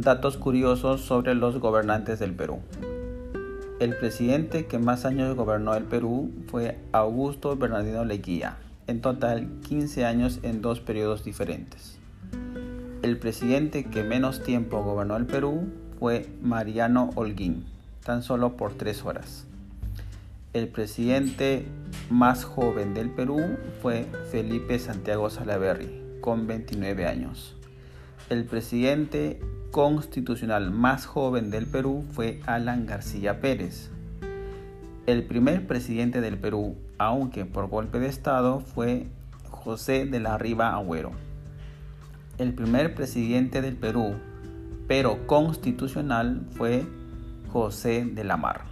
Datos 0.00 0.36
curiosos 0.36 1.00
sobre 1.00 1.34
los 1.34 1.58
gobernantes 1.58 2.20
del 2.20 2.32
Perú. 2.32 2.60
El 3.80 3.96
presidente 3.96 4.66
que 4.66 4.78
más 4.78 5.04
años 5.04 5.34
gobernó 5.34 5.74
el 5.74 5.82
Perú 5.82 6.30
fue 6.46 6.78
Augusto 6.92 7.56
Bernardino 7.56 8.04
Leguía, 8.04 8.58
en 8.86 9.00
total 9.00 9.48
15 9.66 10.04
años 10.04 10.38
en 10.44 10.62
dos 10.62 10.78
periodos 10.78 11.24
diferentes. 11.24 11.98
El 13.02 13.18
presidente 13.18 13.86
que 13.86 14.04
menos 14.04 14.44
tiempo 14.44 14.84
gobernó 14.84 15.16
el 15.16 15.26
Perú 15.26 15.66
fue 15.98 16.28
Mariano 16.42 17.10
Holguín, 17.16 17.64
tan 18.04 18.22
solo 18.22 18.56
por 18.56 18.74
tres 18.74 19.04
horas. 19.04 19.46
El 20.52 20.68
presidente 20.68 21.66
más 22.08 22.44
joven 22.44 22.94
del 22.94 23.10
Perú 23.10 23.40
fue 23.82 24.06
Felipe 24.30 24.78
Santiago 24.78 25.28
Salaverry, 25.28 26.20
con 26.20 26.46
29 26.46 27.04
años. 27.04 27.56
El 28.30 28.44
presidente 28.44 29.40
constitucional 29.70 30.70
más 30.70 31.06
joven 31.06 31.50
del 31.50 31.66
Perú 31.66 32.04
fue 32.12 32.40
Alan 32.46 32.86
García 32.86 33.40
Pérez. 33.40 33.90
El 35.06 35.24
primer 35.24 35.66
presidente 35.66 36.20
del 36.20 36.38
Perú, 36.38 36.76
aunque 36.98 37.44
por 37.44 37.68
golpe 37.68 37.98
de 37.98 38.08
Estado, 38.08 38.60
fue 38.60 39.08
José 39.50 40.06
de 40.06 40.20
la 40.20 40.38
Riva 40.38 40.74
Agüero. 40.74 41.12
El 42.38 42.54
primer 42.54 42.94
presidente 42.94 43.62
del 43.62 43.76
Perú, 43.76 44.14
pero 44.86 45.26
constitucional, 45.26 46.42
fue 46.52 46.86
José 47.50 48.04
de 48.04 48.24
la 48.24 48.36
Mar. 48.36 48.62